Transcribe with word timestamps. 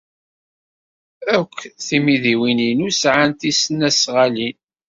Akk 1.37 1.55
timidiwin-inu 1.85 2.87
sɛant 2.93 3.39
tisnasɣalin. 3.39 4.57